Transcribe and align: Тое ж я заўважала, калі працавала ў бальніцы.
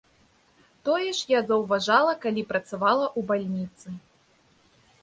Тое 0.87 1.11
ж 1.17 1.29
я 1.33 1.39
заўважала, 1.51 2.17
калі 2.27 2.47
працавала 2.53 3.05
ў 3.19 3.31
бальніцы. 3.33 3.87